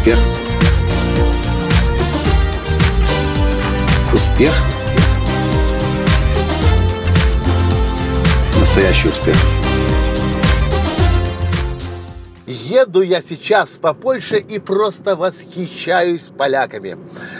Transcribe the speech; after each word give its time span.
Успех. 0.00 0.18
Успех. 4.14 4.52
Настоящий 8.58 9.08
успех. 9.08 9.36
Еду 12.46 13.02
я 13.02 13.20
сейчас 13.20 13.76
по 13.76 13.92
Польше 13.92 14.38
и 14.38 14.58
просто 14.58 15.16
восхищаюсь 15.16 16.30
поляками. 16.34 16.96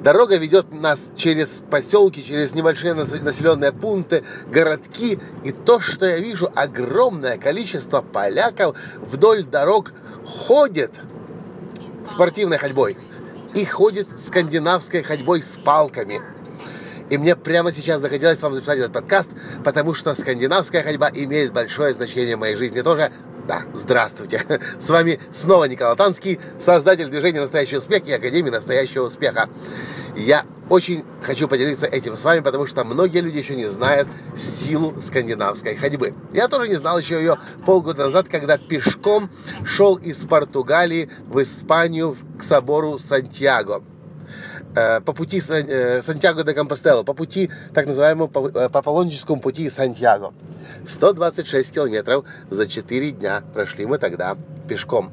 Дорога 0.00 0.36
ведет 0.36 0.74
нас 0.74 1.10
через 1.16 1.62
поселки, 1.70 2.22
через 2.22 2.54
небольшие 2.54 2.92
населенные 2.92 3.72
пункты, 3.72 4.24
городки. 4.48 5.18
И 5.42 5.52
то, 5.52 5.80
что 5.80 6.04
я 6.04 6.18
вижу, 6.18 6.50
огромное 6.54 7.38
количество 7.38 8.02
поляков 8.02 8.76
вдоль 9.10 9.44
дорог 9.44 9.94
ходит 10.26 10.92
спортивной 12.04 12.58
ходьбой 12.58 12.96
и 13.54 13.64
ходит 13.64 14.08
скандинавской 14.20 15.02
ходьбой 15.02 15.42
с 15.42 15.58
палками. 15.58 16.20
И 17.10 17.18
мне 17.18 17.36
прямо 17.36 17.72
сейчас 17.72 18.00
захотелось 18.00 18.40
вам 18.40 18.54
записать 18.54 18.78
этот 18.78 18.92
подкаст, 18.92 19.30
потому 19.64 19.92
что 19.92 20.14
скандинавская 20.14 20.82
ходьба 20.82 21.10
имеет 21.12 21.52
большое 21.52 21.92
значение 21.92 22.36
в 22.36 22.40
моей 22.40 22.56
жизни 22.56 22.80
тоже. 22.80 23.12
Да, 23.46 23.62
здравствуйте. 23.74 24.40
С 24.78 24.88
вами 24.88 25.20
снова 25.32 25.64
Николай 25.64 25.96
Танский, 25.96 26.40
создатель 26.60 27.08
движения 27.08 27.40
«Настоящий 27.40 27.76
успех» 27.76 28.06
и 28.06 28.12
Академии 28.12 28.50
«Настоящего 28.50 29.04
успеха». 29.04 29.48
Я 30.16 30.46
очень 30.72 31.04
хочу 31.20 31.48
поделиться 31.48 31.84
этим 31.84 32.16
с 32.16 32.24
вами, 32.24 32.40
потому 32.40 32.66
что 32.66 32.82
многие 32.82 33.18
люди 33.18 33.36
еще 33.36 33.54
не 33.54 33.66
знают 33.66 34.08
силу 34.34 34.98
скандинавской 34.98 35.76
ходьбы. 35.76 36.14
Я 36.32 36.48
тоже 36.48 36.66
не 36.66 36.76
знал 36.76 36.98
еще 36.98 37.16
ее 37.16 37.36
полгода 37.66 38.04
назад, 38.04 38.28
когда 38.30 38.56
пешком 38.56 39.30
шел 39.66 39.96
из 39.96 40.24
Португалии 40.24 41.10
в 41.26 41.42
Испанию 41.42 42.16
к 42.38 42.42
собору 42.42 42.98
Сантьяго 42.98 43.82
э, 44.74 45.02
по 45.02 45.12
пути 45.12 45.42
э, 45.46 46.00
Сантьяго 46.00 46.42
де 46.42 46.54
Компостелло, 46.54 47.02
по 47.02 47.12
пути, 47.12 47.50
так 47.74 47.86
называемому, 47.86 48.28
по 48.28 48.70
папалоническому 48.70 49.42
пути 49.42 49.68
Сантьяго. 49.68 50.32
126 50.86 51.70
километров 51.70 52.24
за 52.48 52.66
4 52.66 53.10
дня 53.10 53.42
прошли 53.52 53.84
мы 53.84 53.98
тогда 53.98 54.38
пешком. 54.66 55.12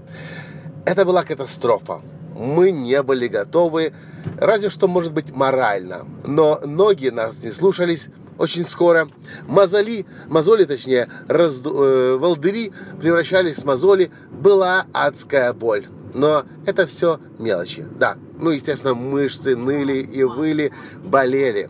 Это 0.85 1.03
была 1.03 1.25
катастрофа. 1.25 1.99
Мы 2.39 2.71
не 2.71 3.03
были 3.03 3.27
готовы, 3.27 3.91
разве 4.37 4.69
что, 4.69 4.87
может 4.87 5.11
быть, 5.11 5.29
морально. 5.35 6.05
Но 6.25 6.61
ноги 6.63 7.09
нас 7.09 7.43
не 7.43 7.51
слушались, 7.51 8.07
очень 8.37 8.65
скоро. 8.65 9.09
Мозоли, 9.45 10.05
мозоли, 10.27 10.63
точнее, 10.63 11.09
разду, 11.27 11.83
э, 11.83 12.17
волдыри 12.17 12.71
превращались 13.01 13.57
в 13.57 13.65
мозоли. 13.65 14.09
Была 14.31 14.85
адская 14.93 15.51
боль. 15.51 15.87
Но 16.13 16.45
это 16.65 16.85
все 16.85 17.19
мелочи. 17.39 17.85
Да, 17.99 18.15
ну, 18.37 18.51
естественно, 18.51 18.93
мышцы 18.95 19.57
ныли 19.57 19.97
и 19.99 20.23
выли, 20.23 20.71
болели. 21.05 21.69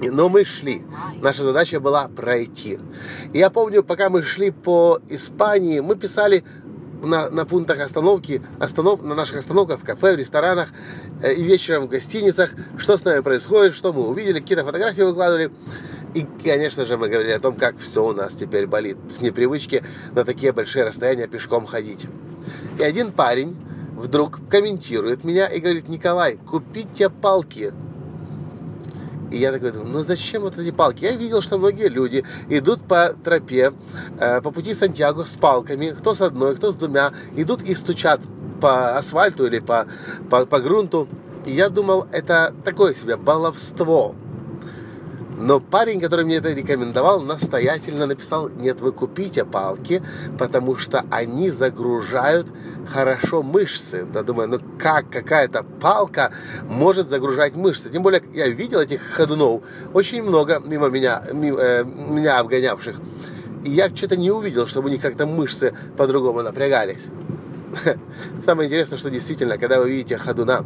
Но 0.00 0.28
мы 0.28 0.44
шли. 0.44 0.82
Наша 1.22 1.44
задача 1.44 1.78
была 1.78 2.08
пройти. 2.08 2.80
Я 3.32 3.48
помню, 3.48 3.84
пока 3.84 4.10
мы 4.10 4.24
шли 4.24 4.50
по 4.50 4.98
Испании, 5.08 5.78
мы 5.78 5.94
писали 5.94 6.42
на, 7.04 7.30
на 7.30 7.44
пунктах 7.44 7.80
остановки, 7.80 8.42
останов, 8.58 9.02
на 9.02 9.14
наших 9.14 9.38
остановках, 9.38 9.80
в 9.80 9.84
кафе, 9.84 10.14
в 10.14 10.18
ресторанах 10.18 10.70
э, 11.22 11.34
и 11.34 11.42
вечером 11.42 11.84
в 11.84 11.88
гостиницах, 11.88 12.54
что 12.76 12.96
с 12.96 13.04
нами 13.04 13.20
происходит, 13.20 13.74
что 13.74 13.92
мы 13.92 14.06
увидели, 14.06 14.40
какие-то 14.40 14.64
фотографии 14.64 15.02
выкладывали. 15.02 15.50
И, 16.14 16.26
конечно 16.44 16.84
же, 16.84 16.96
мы 16.96 17.08
говорили 17.08 17.32
о 17.32 17.40
том, 17.40 17.56
как 17.56 17.78
все 17.78 18.04
у 18.04 18.12
нас 18.12 18.34
теперь 18.34 18.66
болит. 18.66 18.96
С 19.12 19.20
непривычки 19.20 19.82
на 20.12 20.24
такие 20.24 20.52
большие 20.52 20.84
расстояния 20.84 21.26
пешком 21.26 21.66
ходить. 21.66 22.06
И 22.78 22.82
один 22.82 23.12
парень 23.12 23.56
вдруг 23.96 24.40
комментирует 24.48 25.24
меня 25.24 25.46
и 25.46 25.60
говорит, 25.60 25.88
Николай, 25.88 26.36
купите 26.36 27.10
палки. 27.10 27.72
И 29.30 29.38
я 29.38 29.52
такой 29.52 29.72
думаю, 29.72 29.90
ну 29.90 30.00
зачем 30.00 30.42
вот 30.42 30.58
эти 30.58 30.70
палки? 30.70 31.04
Я 31.04 31.16
видел, 31.16 31.42
что 31.42 31.58
многие 31.58 31.88
люди 31.88 32.24
идут 32.48 32.82
по 32.82 33.14
тропе, 33.24 33.72
э, 34.18 34.40
по 34.40 34.50
пути 34.50 34.74
Сантьяго 34.74 35.24
с 35.24 35.36
палками, 35.36 35.90
кто 35.90 36.14
с 36.14 36.20
одной, 36.20 36.56
кто 36.56 36.70
с 36.70 36.74
двумя, 36.74 37.12
идут 37.36 37.62
и 37.62 37.74
стучат 37.74 38.20
по 38.60 38.96
асфальту 38.96 39.46
или 39.46 39.58
по, 39.58 39.86
по, 40.30 40.46
по 40.46 40.60
грунту. 40.60 41.08
И 41.46 41.52
я 41.52 41.68
думал, 41.68 42.06
это 42.12 42.54
такое 42.64 42.94
себе 42.94 43.16
баловство. 43.16 44.14
Но 45.36 45.58
парень, 45.58 46.00
который 46.00 46.24
мне 46.24 46.36
это 46.36 46.52
рекомендовал, 46.52 47.20
настоятельно 47.20 48.06
написал, 48.06 48.48
нет, 48.50 48.80
вы 48.80 48.92
купите 48.92 49.44
палки, 49.44 50.02
потому 50.38 50.76
что 50.76 51.04
они 51.10 51.50
загружают 51.50 52.46
хорошо 52.86 53.42
мышцы. 53.42 54.06
Я 54.14 54.22
думаю, 54.22 54.48
ну 54.48 54.60
как 54.78 55.10
какая-то 55.10 55.64
палка 55.80 56.32
может 56.64 57.10
загружать 57.10 57.56
мышцы? 57.56 57.90
Тем 57.90 58.02
более, 58.02 58.22
я 58.32 58.48
видел 58.48 58.80
этих 58.80 59.02
ходунов 59.02 59.62
очень 59.92 60.22
много 60.22 60.60
мимо 60.64 60.88
меня, 60.88 61.22
мимо, 61.32 61.58
э, 61.58 61.84
меня 61.84 62.38
обгонявших. 62.38 63.00
И 63.64 63.70
я 63.70 63.88
что-то 63.94 64.16
не 64.16 64.30
увидел, 64.30 64.66
чтобы 64.66 64.88
у 64.88 64.92
них 64.92 65.00
как-то 65.00 65.26
мышцы 65.26 65.74
по-другому 65.96 66.42
напрягались. 66.42 67.08
Самое 68.44 68.68
интересное, 68.68 68.98
что 68.98 69.10
действительно, 69.10 69.58
когда 69.58 69.80
вы 69.80 69.90
видите 69.90 70.16
ходуна, 70.16 70.64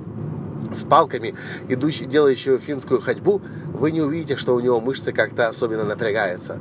с 0.72 0.84
палками, 0.84 1.34
идущий, 1.68 2.06
делающего 2.06 2.58
финскую 2.58 3.00
ходьбу, 3.00 3.40
вы 3.72 3.92
не 3.92 4.00
увидите, 4.00 4.36
что 4.36 4.54
у 4.54 4.60
него 4.60 4.80
мышцы 4.80 5.12
как-то 5.12 5.48
особенно 5.48 5.84
напрягаются. 5.84 6.58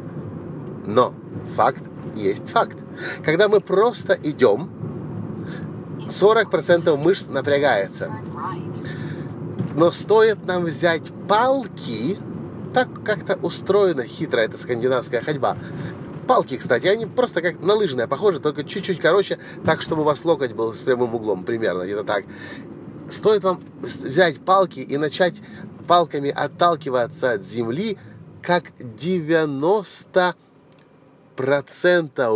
Но 0.85 1.13
факт 1.56 1.84
есть 2.16 2.52
факт. 2.52 2.78
Когда 3.24 3.47
мы 3.47 3.62
просто 3.62 4.18
идем, 4.24 4.69
40% 6.08 6.96
мышц 6.97 7.28
напрягается. 7.28 8.12
Но 9.75 9.91
стоит 9.91 10.46
нам 10.46 10.66
взять 10.66 11.12
палки, 11.28 12.18
так 12.74 12.88
как-то 13.03 13.35
устроена 13.35 14.03
хитро 14.03 14.40
эта 14.40 14.58
скандинавская 14.58 15.22
ходьба. 15.22 15.58
Палки, 16.28 16.58
кстати, 16.58 16.88
они 16.88 17.06
просто 17.06 17.41
как 17.41 17.62
на 17.62 17.74
лыжные 17.74 18.08
похожи, 18.08 18.40
только 18.40 18.64
чуть-чуть 18.64 19.00
короче, 19.00 19.38
так, 19.66 19.81
чтобы 19.81 20.02
у 20.02 20.06
вас 20.06 20.25
локоть 20.25 20.53
был 20.53 20.74
с 20.74 20.79
прямым 20.79 21.16
углом, 21.16 21.44
примерно, 21.44 21.84
где-то 21.84 22.03
так 22.03 22.25
стоит 23.09 23.44
вам 23.44 23.63
взять 23.81 24.40
палки 24.40 24.79
и 24.79 24.97
начать 24.97 25.35
палками 25.88 26.29
отталкиваться 26.29 27.31
от 27.31 27.44
земли, 27.44 27.97
как 28.41 28.72
90% 28.79 30.35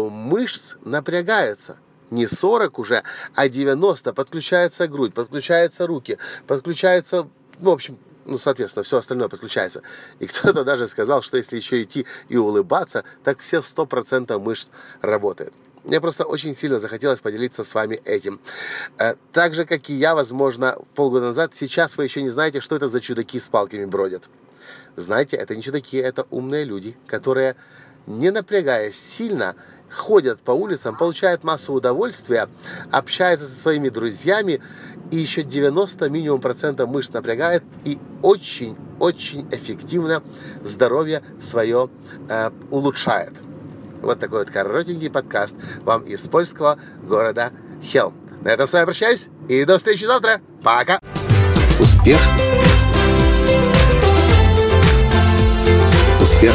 мышц 0.09 0.75
напрягаются. 0.83 1.77
Не 2.09 2.27
40 2.27 2.79
уже, 2.79 3.03
а 3.35 3.47
90. 3.47 4.13
Подключается 4.13 4.87
грудь, 4.87 5.13
подключаются 5.13 5.87
руки, 5.87 6.17
подключается, 6.45 7.29
в 7.59 7.69
общем, 7.69 7.97
ну, 8.25 8.37
соответственно, 8.37 8.83
все 8.83 8.97
остальное 8.97 9.29
подключается. 9.29 9.81
И 10.19 10.27
кто-то 10.27 10.63
даже 10.63 10.87
сказал, 10.87 11.21
что 11.21 11.37
если 11.37 11.57
еще 11.57 11.81
идти 11.81 12.05
и 12.29 12.37
улыбаться, 12.37 13.03
так 13.23 13.39
все 13.39 13.59
100% 13.59 14.37
мышц 14.39 14.69
работают. 15.01 15.53
Мне 15.83 15.99
просто 15.99 16.25
очень 16.25 16.55
сильно 16.55 16.79
захотелось 16.79 17.21
поделиться 17.21 17.63
с 17.63 17.73
вами 17.73 18.01
этим. 18.05 18.39
Э, 18.99 19.15
так 19.31 19.55
же, 19.55 19.65
как 19.65 19.89
и 19.89 19.93
я, 19.93 20.13
возможно, 20.13 20.77
полгода 20.95 21.27
назад, 21.27 21.55
сейчас 21.55 21.97
вы 21.97 22.03
еще 22.03 22.21
не 22.21 22.29
знаете, 22.29 22.61
что 22.61 22.75
это 22.75 22.87
за 22.87 23.01
чудаки 23.01 23.39
с 23.39 23.47
палками 23.47 23.85
бродят. 23.85 24.29
Знаете, 24.95 25.37
это 25.37 25.55
не 25.55 25.63
чудаки, 25.63 25.97
это 25.97 26.27
умные 26.29 26.65
люди, 26.65 26.95
которые, 27.07 27.55
не 28.05 28.29
напрягаясь 28.29 28.95
сильно, 28.95 29.55
ходят 29.89 30.39
по 30.39 30.51
улицам, 30.51 30.95
получают 30.95 31.43
массу 31.43 31.73
удовольствия, 31.73 32.47
общаются 32.91 33.47
со 33.47 33.59
своими 33.59 33.89
друзьями, 33.89 34.61
и 35.09 35.17
еще 35.17 35.43
90 35.43 36.09
минимум 36.09 36.39
процентов 36.41 36.89
мышц 36.89 37.11
напрягает, 37.11 37.63
и 37.83 37.99
очень-очень 38.21 39.47
эффективно 39.51 40.23
здоровье 40.63 41.21
свое 41.41 41.89
э, 42.29 42.51
улучшает. 42.69 43.33
Вот 44.01 44.19
такой 44.19 44.39
вот 44.39 44.49
коротенький 44.49 45.09
подкаст 45.09 45.55
вам 45.83 46.01
из 46.03 46.27
польского 46.27 46.77
города 47.03 47.51
Хелм. 47.81 48.13
На 48.41 48.49
этом 48.49 48.67
с 48.67 48.73
вами 48.73 48.85
прощаюсь 48.85 49.27
и 49.47 49.63
до 49.65 49.77
встречи 49.77 50.05
завтра. 50.05 50.41
Пока! 50.63 50.99
Успех! 51.79 52.19
Успех! 56.19 56.53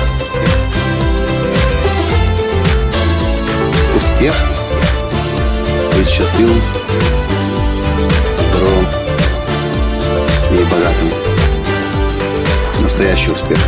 Успех! 3.94 4.34
Быть 5.96 6.08
счастливым, 6.08 6.60
здоровым 8.50 8.86
и 10.50 10.64
богатым. 10.70 11.10
Настоящий 12.82 13.30
успех! 13.30 13.58